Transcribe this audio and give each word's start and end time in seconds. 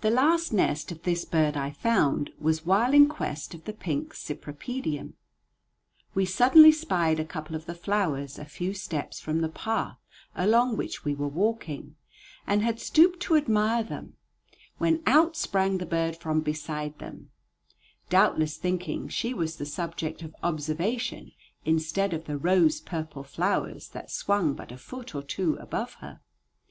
The 0.00 0.08
last 0.10 0.54
nest 0.54 0.90
of 0.90 1.02
this 1.02 1.26
bird 1.26 1.54
I 1.54 1.70
found 1.70 2.30
was 2.38 2.64
while 2.64 2.94
in 2.94 3.06
quest 3.10 3.52
of 3.52 3.64
the 3.66 3.74
pink 3.74 4.14
cypripedium. 4.14 5.12
We 6.14 6.24
suddenly 6.24 6.72
spied 6.72 7.20
a 7.20 7.26
couple 7.26 7.54
of 7.54 7.66
the 7.66 7.74
flowers 7.74 8.38
a 8.38 8.46
few 8.46 8.72
steps 8.72 9.20
from 9.20 9.42
the 9.42 9.50
path 9.50 9.98
along 10.34 10.78
which 10.78 11.04
we 11.04 11.14
were 11.14 11.28
walking, 11.28 11.96
and 12.46 12.62
had 12.62 12.80
stooped 12.80 13.20
to 13.24 13.36
admire 13.36 13.84
them, 13.84 14.14
when 14.78 15.02
out 15.06 15.36
sprang 15.36 15.76
the 15.76 15.84
bird 15.84 16.16
from 16.16 16.40
beside 16.40 16.98
them, 16.98 17.30
doubtless 18.08 18.56
thinking 18.56 19.08
she 19.10 19.34
was 19.34 19.56
the 19.56 19.66
subject 19.66 20.22
of 20.22 20.34
observation 20.42 21.32
instead 21.66 22.14
of 22.14 22.24
the 22.24 22.38
rose 22.38 22.80
purple 22.80 23.22
flowers 23.24 23.88
that 23.88 24.10
swung 24.10 24.54
but 24.54 24.72
a 24.72 24.78
foot 24.78 25.14
or 25.14 25.22
two 25.22 25.56
above 25.60 25.96
her. 26.00 26.20